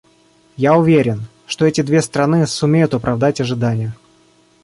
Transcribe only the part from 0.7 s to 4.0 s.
уверен, что эти две страны сумеют оправдать ожидания.